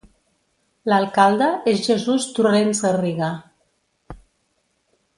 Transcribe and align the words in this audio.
L'alcalde 0.91 1.49
és 1.73 1.83
Jesús 1.89 2.27
Torrens 2.39 2.83
Garriga. 2.87 3.31